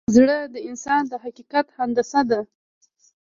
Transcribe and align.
زړه 0.15 0.37
د 0.53 0.55
انسان 0.69 1.01
د 1.11 1.13
حقیقت 1.23 1.65
هندسه 1.77 2.21
ده. 2.29 2.39